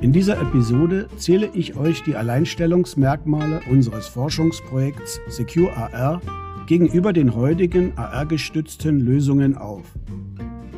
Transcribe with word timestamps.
In 0.00 0.12
dieser 0.12 0.40
Episode 0.40 1.08
zähle 1.18 1.50
ich 1.52 1.76
euch 1.76 2.02
die 2.02 2.16
Alleinstellungsmerkmale 2.16 3.60
unseres 3.70 4.08
Forschungsprojekts 4.08 5.20
Secure 5.28 5.76
AR 5.76 6.22
gegenüber 6.66 7.12
den 7.12 7.34
heutigen 7.34 7.92
AR-gestützten 7.98 8.98
Lösungen 9.00 9.58
auf. 9.58 9.84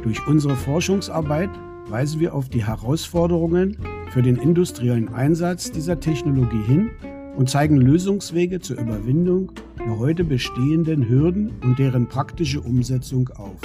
Durch 0.03 0.27
unsere 0.27 0.57
Forschungsarbeit 0.57 1.51
weisen 1.89 2.19
wir 2.19 2.35
auf 2.35 2.49
die 2.49 2.67
Herausforderungen 2.67 3.77
für 4.11 4.23
den 4.23 4.37
industriellen 4.37 5.15
Einsatz 5.15 5.71
dieser 5.71 6.01
Technologie 6.01 6.63
hin 6.67 6.91
und 7.37 7.49
zeigen 7.49 7.77
Lösungswege 7.77 8.59
zur 8.59 8.79
Überwindung 8.79 9.53
der 9.79 9.99
heute 9.99 10.25
bestehenden 10.25 11.09
Hürden 11.09 11.53
und 11.63 11.79
deren 11.79 12.09
praktische 12.09 12.61
Umsetzung 12.61 13.29
auf. 13.37 13.61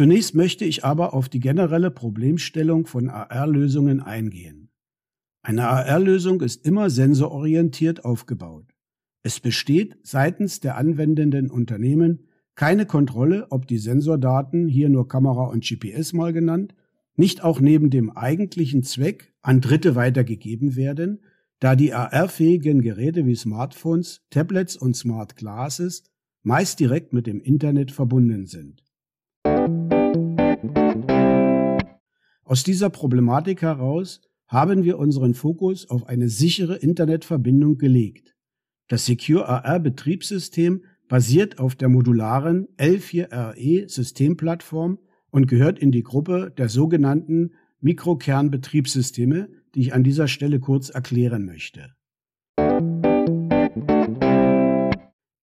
Zunächst 0.00 0.34
möchte 0.34 0.64
ich 0.64 0.82
aber 0.82 1.12
auf 1.12 1.28
die 1.28 1.40
generelle 1.40 1.90
Problemstellung 1.90 2.86
von 2.86 3.10
AR-Lösungen 3.10 4.00
eingehen. 4.00 4.70
Eine 5.42 5.68
AR-Lösung 5.68 6.40
ist 6.40 6.64
immer 6.64 6.88
sensororientiert 6.88 8.02
aufgebaut. 8.02 8.64
Es 9.22 9.40
besteht 9.40 9.98
seitens 10.02 10.60
der 10.60 10.78
anwendenden 10.78 11.50
Unternehmen 11.50 12.28
keine 12.54 12.86
Kontrolle, 12.86 13.48
ob 13.50 13.66
die 13.66 13.76
Sensordaten, 13.76 14.68
hier 14.68 14.88
nur 14.88 15.06
Kamera 15.06 15.48
und 15.48 15.66
GPS 15.66 16.14
mal 16.14 16.32
genannt, 16.32 16.74
nicht 17.14 17.44
auch 17.44 17.60
neben 17.60 17.90
dem 17.90 18.08
eigentlichen 18.08 18.82
Zweck 18.82 19.34
an 19.42 19.60
Dritte 19.60 19.96
weitergegeben 19.96 20.76
werden, 20.76 21.20
da 21.58 21.76
die 21.76 21.92
AR-fähigen 21.92 22.80
Geräte 22.80 23.26
wie 23.26 23.36
Smartphones, 23.36 24.22
Tablets 24.30 24.78
und 24.78 24.96
Smart 24.96 25.36
Glasses 25.36 26.04
meist 26.42 26.80
direkt 26.80 27.12
mit 27.12 27.26
dem 27.26 27.42
Internet 27.42 27.92
verbunden 27.92 28.46
sind. 28.46 28.82
Aus 32.44 32.64
dieser 32.64 32.90
Problematik 32.90 33.62
heraus 33.62 34.20
haben 34.46 34.84
wir 34.84 34.98
unseren 34.98 35.34
Fokus 35.34 35.88
auf 35.88 36.06
eine 36.06 36.28
sichere 36.28 36.76
Internetverbindung 36.76 37.78
gelegt. 37.78 38.34
Das 38.88 39.06
Secure 39.06 39.48
AR 39.48 39.78
Betriebssystem 39.78 40.82
basiert 41.08 41.58
auf 41.58 41.76
der 41.76 41.88
modularen 41.88 42.66
L4RE 42.76 43.88
Systemplattform 43.88 44.98
und 45.30 45.46
gehört 45.46 45.78
in 45.78 45.92
die 45.92 46.02
Gruppe 46.02 46.52
der 46.58 46.68
sogenannten 46.68 47.52
Mikrokernbetriebssysteme, 47.80 49.48
die 49.74 49.80
ich 49.80 49.94
an 49.94 50.04
dieser 50.04 50.28
Stelle 50.28 50.60
kurz 50.60 50.90
erklären 50.90 51.46
möchte. 51.46 51.94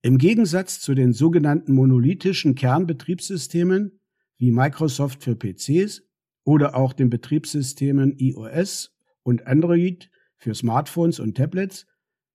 Im 0.01 0.17
Gegensatz 0.17 0.79
zu 0.79 0.93
den 0.93 1.13
sogenannten 1.13 1.73
monolithischen 1.73 2.55
Kernbetriebssystemen 2.55 3.99
wie 4.37 4.51
Microsoft 4.51 5.23
für 5.23 5.35
PCs 5.35 6.03
oder 6.43 6.75
auch 6.75 6.93
den 6.93 7.09
Betriebssystemen 7.09 8.15
iOS 8.17 8.95
und 9.23 9.47
Android 9.47 10.09
für 10.37 10.53
Smartphones 10.53 11.19
und 11.19 11.35
Tablets, 11.35 11.85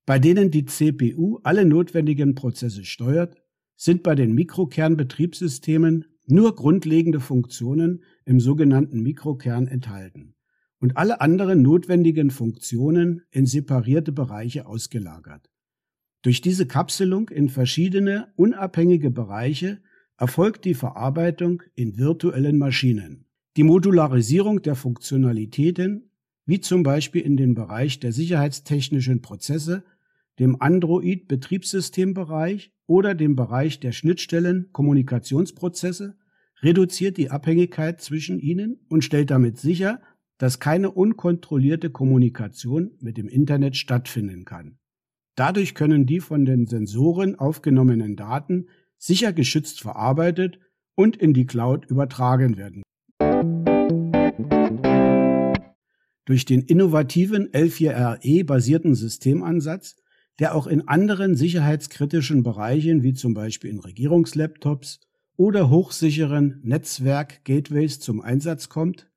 bei 0.04 0.18
denen 0.18 0.50
die 0.50 0.64
CPU 0.64 1.38
alle 1.44 1.64
notwendigen 1.64 2.34
Prozesse 2.34 2.84
steuert, 2.84 3.36
sind 3.76 4.02
bei 4.02 4.14
den 4.14 4.34
Mikrokernbetriebssystemen 4.34 6.04
nur 6.26 6.54
grundlegende 6.54 7.20
Funktionen 7.20 8.02
im 8.24 8.40
sogenannten 8.40 9.00
Mikrokern 9.02 9.66
enthalten 9.66 10.34
und 10.78 10.96
alle 10.96 11.20
anderen 11.20 11.62
notwendigen 11.62 12.30
Funktionen 12.30 13.22
in 13.30 13.46
separierte 13.46 14.12
Bereiche 14.12 14.66
ausgelagert. 14.66 15.48
Durch 16.22 16.40
diese 16.40 16.66
Kapselung 16.66 17.28
in 17.28 17.48
verschiedene 17.48 18.32
unabhängige 18.36 19.10
Bereiche 19.10 19.80
erfolgt 20.22 20.64
die 20.64 20.74
Verarbeitung 20.74 21.62
in 21.74 21.98
virtuellen 21.98 22.56
Maschinen. 22.56 23.26
Die 23.56 23.64
Modularisierung 23.64 24.62
der 24.62 24.76
Funktionalitäten, 24.76 26.12
wie 26.46 26.60
zum 26.60 26.84
Beispiel 26.84 27.22
in 27.22 27.36
den 27.36 27.56
Bereich 27.56 27.98
der 27.98 28.12
sicherheitstechnischen 28.12 29.20
Prozesse, 29.20 29.82
dem 30.38 30.62
Android-Betriebssystembereich 30.62 32.70
oder 32.86 33.16
dem 33.16 33.34
Bereich 33.34 33.80
der 33.80 33.90
Schnittstellen-Kommunikationsprozesse, 33.90 36.14
reduziert 36.62 37.16
die 37.16 37.32
Abhängigkeit 37.32 38.00
zwischen 38.00 38.38
ihnen 38.38 38.78
und 38.88 39.02
stellt 39.02 39.32
damit 39.32 39.58
sicher, 39.58 40.00
dass 40.38 40.60
keine 40.60 40.92
unkontrollierte 40.92 41.90
Kommunikation 41.90 42.92
mit 43.00 43.16
dem 43.16 43.26
Internet 43.26 43.76
stattfinden 43.76 44.44
kann. 44.44 44.78
Dadurch 45.34 45.74
können 45.74 46.06
die 46.06 46.20
von 46.20 46.44
den 46.44 46.68
Sensoren 46.68 47.40
aufgenommenen 47.40 48.14
Daten 48.14 48.68
sicher 49.02 49.32
geschützt 49.32 49.80
verarbeitet 49.80 50.58
und 50.94 51.16
in 51.16 51.34
die 51.34 51.46
Cloud 51.46 51.86
übertragen 51.86 52.56
werden 52.56 52.82
durch 56.24 56.44
den 56.44 56.62
innovativen 56.62 57.48
L4RE 57.48 58.44
basierten 58.44 58.94
Systemansatz, 58.94 59.96
der 60.38 60.54
auch 60.54 60.66
in 60.66 60.88
anderen 60.88 61.34
sicherheitskritischen 61.34 62.42
Bereichen 62.42 63.02
wie 63.02 63.12
zum 63.12 63.34
Beispiel 63.34 63.70
in 63.70 63.80
Regierungslaptops 63.80 65.00
oder 65.36 65.68
hochsicheren 65.70 66.60
Netzwerk-Gateways 66.62 68.00
zum 68.00 68.20
Einsatz 68.20 68.68
kommt, 68.68 69.10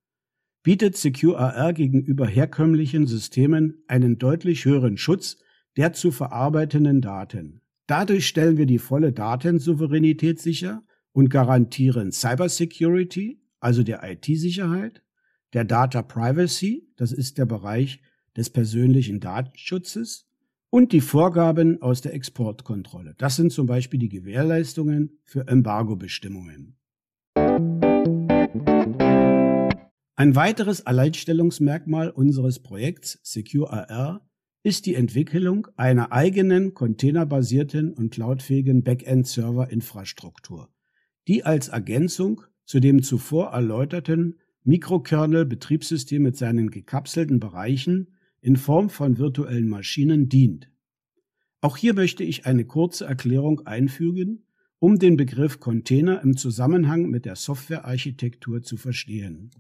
bietet 0.64 0.98
Secure 0.98 1.38
AR 1.38 1.74
gegenüber 1.74 2.28
herkömmlichen 2.28 3.06
Systemen 3.06 3.84
einen 3.88 4.18
deutlich 4.18 4.66
höheren 4.66 4.98
Schutz 4.98 5.38
der 5.78 5.94
zu 5.94 6.12
verarbeitenden 6.12 7.02
Daten. 7.02 7.62
Dadurch 7.88 8.28
stellen 8.28 8.58
wir 8.58 8.66
die 8.66 8.80
volle 8.80 9.12
Datensouveränität 9.12 10.40
sicher 10.40 10.84
und 11.12 11.30
garantieren 11.30 12.12
Cybersecurity, 12.12 13.40
also 13.60 13.84
der 13.84 14.02
IT-Sicherheit, 14.04 15.04
der 15.54 15.66
Data 15.66 16.02
Privacy, 16.02 16.90
das 16.96 17.12
ist 17.12 17.38
der 17.38 17.46
Bereich 17.46 18.02
des 18.36 18.50
persönlichen 18.50 19.20
Datenschutzes, 19.20 20.28
und 20.72 20.94
die 20.94 21.02
Vorgaben 21.02 21.82
aus 21.82 22.02
der 22.02 22.16
Exportkontrolle. 22.16 23.14
Das 23.18 23.36
sind 23.36 23.52
zum 23.54 23.68
Beispiel 23.68 24.00
die 24.00 24.10
Gewährleistungen 24.10 25.20
für 25.24 25.48
Embargo-Bestimmungen. 25.48 26.76
Ein 30.18 30.36
weiteres 30.36 30.86
Alleinstellungsmerkmal 30.86 32.10
unseres 32.10 32.60
Projekts 32.60 33.20
Secure 33.22 33.72
AR 33.72 34.25
ist 34.66 34.88
die 34.88 34.96
Entwicklung 34.96 35.68
einer 35.78 36.12
eigenen 36.12 36.74
containerbasierten 36.74 37.94
und 37.94 38.12
cloudfähigen 38.12 38.82
Backend-Server-Infrastruktur, 38.82 40.70
die 41.28 41.44
als 41.44 41.68
Ergänzung 41.68 42.42
zu 42.66 42.80
dem 42.80 43.04
zuvor 43.04 43.52
erläuterten 43.52 44.40
Mikrokernel-Betriebssystem 44.64 46.24
mit 46.24 46.36
seinen 46.36 46.72
gekapselten 46.72 47.40
Bereichen 47.40 48.16
in 48.42 48.56
Form 48.56 48.90
von 48.90 49.20
virtuellen 49.20 49.70
Maschinen 49.70 50.30
dient. 50.30 50.72
Auch 51.62 51.78
hier 51.78 51.94
möchte 51.94 52.24
ich 52.24 52.48
eine 52.48 52.66
kurze 52.66 53.06
Erklärung 53.06 53.68
einfügen, 53.68 54.48
um 54.80 54.98
den 54.98 55.16
Begriff 55.16 55.60
Container 55.60 56.24
im 56.24 56.38
Zusammenhang 56.38 57.12
mit 57.12 57.26
der 57.26 57.36
Softwarearchitektur 57.36 58.64
zu 58.64 58.78
verstehen. 58.78 59.52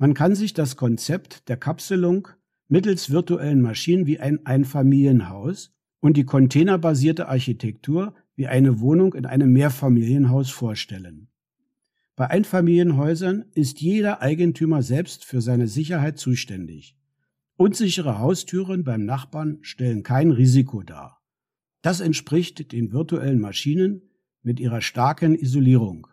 Man 0.00 0.14
kann 0.14 0.34
sich 0.34 0.54
das 0.54 0.76
Konzept 0.76 1.50
der 1.50 1.58
Kapselung 1.58 2.28
mittels 2.68 3.10
virtuellen 3.10 3.60
Maschinen 3.60 4.06
wie 4.06 4.18
ein 4.18 4.46
Einfamilienhaus 4.46 5.74
und 6.00 6.16
die 6.16 6.24
containerbasierte 6.24 7.28
Architektur 7.28 8.14
wie 8.34 8.46
eine 8.46 8.80
Wohnung 8.80 9.12
in 9.12 9.26
einem 9.26 9.52
Mehrfamilienhaus 9.52 10.48
vorstellen. 10.48 11.28
Bei 12.16 12.28
Einfamilienhäusern 12.30 13.44
ist 13.52 13.82
jeder 13.82 14.22
Eigentümer 14.22 14.82
selbst 14.82 15.26
für 15.26 15.42
seine 15.42 15.68
Sicherheit 15.68 16.16
zuständig. 16.16 16.96
Unsichere 17.56 18.18
Haustüren 18.18 18.84
beim 18.84 19.04
Nachbarn 19.04 19.58
stellen 19.60 20.02
kein 20.02 20.30
Risiko 20.30 20.82
dar. 20.82 21.20
Das 21.82 22.00
entspricht 22.00 22.72
den 22.72 22.90
virtuellen 22.90 23.38
Maschinen 23.38 24.08
mit 24.42 24.60
ihrer 24.60 24.80
starken 24.80 25.34
Isolierung. 25.34 26.06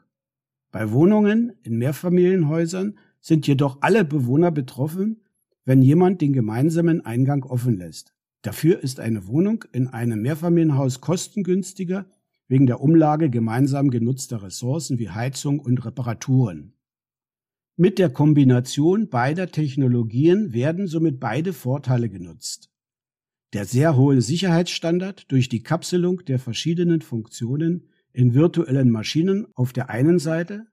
Bei 0.71 0.91
Wohnungen 0.91 1.53
in 1.63 1.77
Mehrfamilienhäusern 1.77 2.97
sind 3.21 3.47
jedoch 3.47 3.77
alle 3.81 4.05
Bewohner 4.05 4.51
betroffen, 4.51 5.23
wenn 5.65 5.81
jemand 5.81 6.21
den 6.21 6.33
gemeinsamen 6.33 7.05
Eingang 7.05 7.43
offen 7.43 7.77
lässt. 7.77 8.13
Dafür 8.41 8.81
ist 8.81 8.99
eine 8.99 9.27
Wohnung 9.27 9.65
in 9.73 9.87
einem 9.87 10.21
Mehrfamilienhaus 10.21 11.01
kostengünstiger 11.01 12.05
wegen 12.47 12.67
der 12.67 12.81
Umlage 12.81 13.29
gemeinsam 13.29 13.89
genutzter 13.89 14.41
Ressourcen 14.43 14.99
wie 14.99 15.09
Heizung 15.09 15.59
und 15.59 15.83
Reparaturen. 15.83 16.73
Mit 17.75 17.99
der 17.99 18.09
Kombination 18.09 19.09
beider 19.09 19.51
Technologien 19.51 20.53
werden 20.53 20.87
somit 20.87 21.19
beide 21.19 21.53
Vorteile 21.53 22.09
genutzt. 22.09 22.71
Der 23.53 23.65
sehr 23.65 23.95
hohe 23.95 24.21
Sicherheitsstandard 24.21 25.31
durch 25.31 25.47
die 25.49 25.61
Kapselung 25.61 26.23
der 26.25 26.39
verschiedenen 26.39 27.01
Funktionen 27.01 27.89
in 28.13 28.33
virtuellen 28.33 28.89
Maschinen 28.89 29.47
auf 29.53 29.73
der 29.73 29.89
einen 29.89 30.19
Seite 30.19 30.67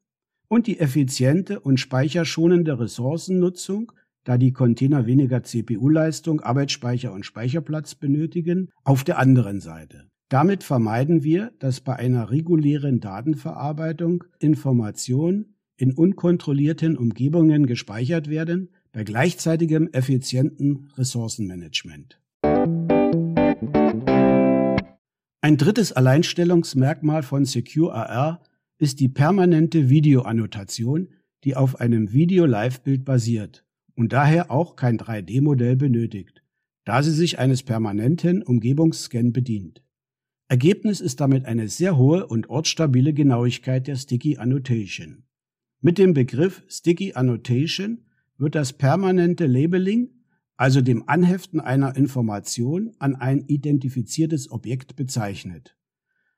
und 0.48 0.66
die 0.66 0.78
effiziente 0.78 1.60
und 1.60 1.78
speicherschonende 1.78 2.78
Ressourcennutzung, 2.78 3.92
da 4.24 4.38
die 4.38 4.52
Container 4.52 5.06
weniger 5.06 5.42
CPU-Leistung, 5.42 6.40
Arbeitsspeicher 6.40 7.12
und 7.12 7.26
Speicherplatz 7.26 7.94
benötigen, 7.94 8.70
auf 8.82 9.04
der 9.04 9.18
anderen 9.18 9.60
Seite. 9.60 10.06
Damit 10.28 10.64
vermeiden 10.64 11.22
wir, 11.22 11.52
dass 11.58 11.80
bei 11.80 11.96
einer 11.96 12.30
regulären 12.30 13.00
Datenverarbeitung 13.00 14.24
Informationen 14.38 15.54
in 15.76 15.92
unkontrollierten 15.92 16.96
Umgebungen 16.96 17.66
gespeichert 17.66 18.28
werden, 18.28 18.70
bei 18.92 19.04
gleichzeitigem 19.04 19.88
effizienten 19.92 20.88
Ressourcenmanagement. 20.96 22.20
Ein 25.40 25.58
drittes 25.58 25.92
Alleinstellungsmerkmal 25.92 27.22
von 27.22 27.44
Secure 27.44 27.92
AR 27.92 28.40
ist 28.78 29.00
die 29.00 29.08
permanente 29.08 29.88
Videoannotation, 29.88 31.08
die 31.44 31.56
auf 31.56 31.80
einem 31.80 32.12
Video-Live-Bild 32.12 33.04
basiert 33.04 33.64
und 33.94 34.12
daher 34.12 34.50
auch 34.50 34.76
kein 34.76 34.98
3D-Modell 34.98 35.76
benötigt, 35.76 36.42
da 36.84 37.02
sie 37.02 37.12
sich 37.12 37.38
eines 37.38 37.62
permanenten 37.62 38.42
Umgebungsscan 38.42 39.32
bedient. 39.32 39.82
Ergebnis 40.48 41.00
ist 41.00 41.20
damit 41.20 41.46
eine 41.46 41.68
sehr 41.68 41.96
hohe 41.96 42.26
und 42.26 42.50
ortsstabile 42.50 43.14
Genauigkeit 43.14 43.86
der 43.86 43.96
Sticky 43.96 44.36
Annotation. 44.36 45.24
Mit 45.80 45.98
dem 45.98 46.14
Begriff 46.14 46.62
Sticky 46.68 47.14
Annotation 47.14 48.04
wird 48.36 48.54
das 48.54 48.72
permanente 48.72 49.46
Labeling, 49.46 50.10
also 50.56 50.80
dem 50.80 51.08
Anheften 51.08 51.60
einer 51.60 51.96
Information 51.96 52.92
an 52.98 53.16
ein 53.16 53.44
identifiziertes 53.46 54.50
Objekt 54.50 54.96
bezeichnet. 54.96 55.76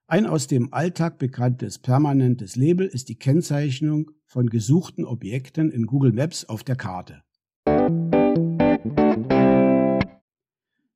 Ein 0.08 0.26
aus 0.26 0.47
dem 0.47 0.73
Alltag 0.73 1.19
bekanntes 1.19 1.81
permanentes 1.81 2.55
Label 2.55 2.87
ist 2.87 3.08
die 3.08 3.19
Kennzeichnung 3.19 4.12
von 4.25 4.49
gesuchten 4.49 5.05
Objekten 5.05 5.73
in 5.73 5.87
Google 5.87 6.12
Maps 6.12 6.44
auf 6.44 6.62
der 6.62 6.76
Karte. 6.76 7.25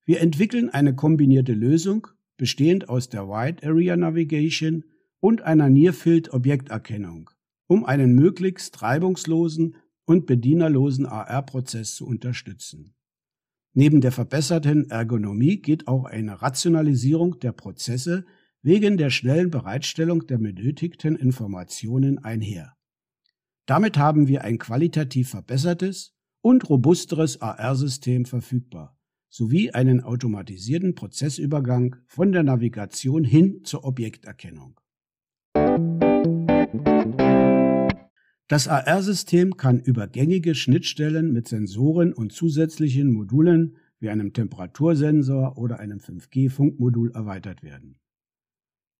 Wir 0.05 0.21
entwickeln 0.21 0.71
eine 0.71 0.95
kombinierte 0.95 1.55
Lösung, 1.55 2.07
bestehend 2.37 2.89
aus 2.89 3.09
der 3.09 3.27
Wide 3.27 3.67
Area 3.67 3.97
Navigation 3.97 4.85
und 5.19 5.43
einer 5.43 5.69
Near-Field 5.69 6.33
Objekterkennung, 6.33 7.31
um 7.67 7.85
einen 7.85 8.15
möglichst 8.15 8.81
reibungslosen 8.81 9.75
und 10.05 10.27
bedienerlosen 10.27 11.06
AR-Prozess 11.06 11.97
zu 11.97 12.06
unterstützen. 12.06 12.95
Neben 13.73 14.01
der 14.01 14.13
verbesserten 14.13 14.89
Ergonomie 14.89 15.61
geht 15.61 15.89
auch 15.89 16.05
eine 16.05 16.43
Rationalisierung 16.43 17.41
der 17.41 17.51
Prozesse 17.51 18.25
wegen 18.62 18.97
der 18.97 19.11
schnellen 19.11 19.51
Bereitstellung 19.51 20.27
der 20.27 20.39
benötigten 20.39 21.17
Informationen 21.17 22.19
einher. 22.19 22.77
Damit 23.67 23.97
haben 23.97 24.29
wir 24.29 24.43
ein 24.45 24.59
qualitativ 24.59 25.31
verbessertes 25.31 26.15
und 26.43 26.69
robusteres 26.69 27.41
AR-System 27.41 28.25
verfügbar, 28.25 28.97
sowie 29.29 29.71
einen 29.71 30.01
automatisierten 30.01 30.95
Prozessübergang 30.95 31.97
von 32.07 32.33
der 32.33 32.43
Navigation 32.43 33.25
hin 33.25 33.61
zur 33.65 33.85
Objekterkennung. 33.85 34.81
Das 38.49 38.67
AR-System 38.67 39.56
kann 39.56 39.79
über 39.79 40.09
gängige 40.09 40.56
Schnittstellen 40.56 41.33
mit 41.33 41.47
Sensoren 41.47 42.13
und 42.13 42.33
zusätzlichen 42.33 43.13
Modulen 43.13 43.77
wie 44.01 44.09
einem 44.09 44.33
Temperatursensor 44.33 45.56
oder 45.56 45.79
einem 45.79 45.99
5G-Funkmodul 45.99 47.13
erweitert 47.13 47.63
werden. 47.63 48.01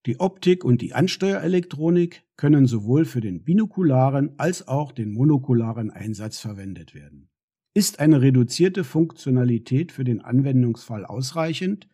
Die 0.06 0.19
Optik 0.19 0.64
und 0.64 0.81
die 0.81 0.94
Ansteuerelektronik 0.94 2.23
können 2.37 2.67
sowohl 2.67 3.05
für 3.05 3.20
den 3.20 3.44
binokularen 3.44 4.38
als 4.38 4.67
auch 4.67 4.93
den 4.93 5.12
monokularen 5.12 5.91
Einsatz 5.91 6.38
verwendet 6.38 6.94
werden. 6.94 7.29
Ist 7.75 8.00
eine 8.00 8.23
reduzierte 8.23 8.82
Funktionalität 8.82 9.93
für 9.93 10.05
den 10.05 10.23
Anwendungsfall 10.23 11.05
ausreichend, 11.05 11.88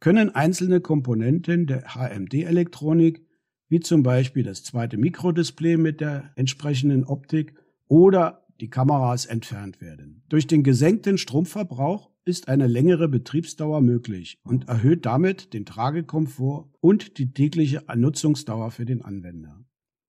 können 0.00 0.34
einzelne 0.34 0.80
Komponenten 0.80 1.66
der 1.66 1.94
HMD-Elektronik, 1.94 3.24
wie 3.68 3.80
zum 3.80 4.02
Beispiel 4.02 4.42
das 4.42 4.64
zweite 4.64 4.96
Mikrodisplay 4.96 5.76
mit 5.76 6.00
der 6.00 6.32
entsprechenden 6.36 7.04
Optik 7.04 7.54
oder 7.86 8.46
die 8.60 8.70
Kameras 8.70 9.26
entfernt 9.26 9.80
werden. 9.80 10.24
Durch 10.28 10.46
den 10.46 10.62
gesenkten 10.62 11.18
Stromverbrauch 11.18 12.11
ist 12.24 12.48
eine 12.48 12.66
längere 12.66 13.08
Betriebsdauer 13.08 13.80
möglich 13.80 14.38
und 14.44 14.68
erhöht 14.68 15.06
damit 15.06 15.52
den 15.52 15.66
Tragekomfort 15.66 16.70
und 16.80 17.18
die 17.18 17.32
tägliche 17.32 17.82
Nutzungsdauer 17.94 18.70
für 18.70 18.84
den 18.84 19.02
Anwender. 19.02 19.64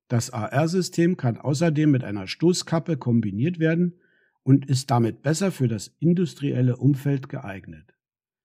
Das 0.07 0.29
AR-System 0.29 1.17
kann 1.17 1.37
außerdem 1.37 1.89
mit 1.89 2.03
einer 2.03 2.27
Stoßkappe 2.27 2.97
kombiniert 2.97 3.59
werden 3.59 3.99
und 4.43 4.65
ist 4.65 4.91
damit 4.91 5.21
besser 5.23 5.51
für 5.51 5.67
das 5.67 5.95
industrielle 5.99 6.77
Umfeld 6.77 7.29
geeignet 7.29 7.93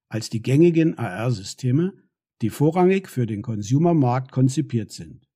als 0.08 0.30
die 0.30 0.42
gängigen 0.42 0.96
AR-Systeme, 0.96 1.92
die 2.40 2.50
vorrangig 2.50 3.08
für 3.08 3.26
den 3.26 3.42
Consumer-Markt 3.42 4.32
konzipiert 4.32 4.90
sind. 4.90 5.28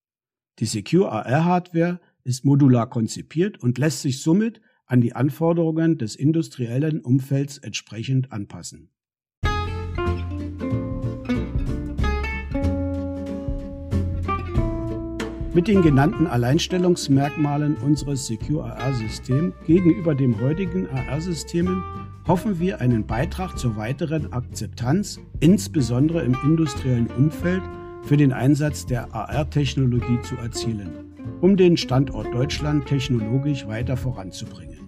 Die 0.58 0.66
Secure 0.66 1.10
AR-Hardware 1.10 2.00
ist 2.24 2.44
modular 2.44 2.88
konzipiert 2.88 3.60
und 3.60 3.78
lässt 3.78 4.02
sich 4.02 4.22
somit 4.22 4.60
an 4.86 5.00
die 5.00 5.14
Anforderungen 5.14 5.98
des 5.98 6.16
industriellen 6.16 7.00
Umfelds 7.00 7.58
entsprechend 7.58 8.32
anpassen. 8.32 8.90
Mit 15.54 15.68
den 15.68 15.82
genannten 15.82 16.26
Alleinstellungsmerkmalen 16.26 17.76
unseres 17.76 18.26
Secure 18.26 18.64
AR-Systems 18.64 19.52
gegenüber 19.66 20.14
dem 20.14 20.40
heutigen 20.40 20.88
AR-Systemen 20.88 21.82
hoffen 22.26 22.58
wir 22.58 22.80
einen 22.80 23.06
Beitrag 23.06 23.58
zur 23.58 23.76
weiteren 23.76 24.32
Akzeptanz, 24.32 25.20
insbesondere 25.40 26.22
im 26.22 26.34
industriellen 26.42 27.08
Umfeld, 27.08 27.62
für 28.02 28.16
den 28.16 28.32
Einsatz 28.32 28.86
der 28.86 29.14
AR-Technologie 29.14 30.20
zu 30.22 30.36
erzielen, 30.36 31.11
um 31.42 31.56
den 31.56 31.76
Standort 31.76 32.32
Deutschland 32.32 32.86
technologisch 32.86 33.66
weiter 33.66 33.96
voranzubringen. 33.96 34.78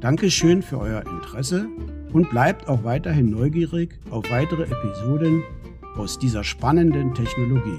Dankeschön 0.00 0.60
für 0.60 0.78
euer 0.80 1.04
Interesse 1.06 1.68
und 2.12 2.28
bleibt 2.28 2.68
auch 2.68 2.82
weiterhin 2.82 3.30
neugierig 3.30 3.98
auf 4.10 4.28
weitere 4.28 4.64
Episoden 4.64 5.44
aus 5.96 6.18
dieser 6.18 6.42
spannenden 6.42 7.14
Technologie. 7.14 7.78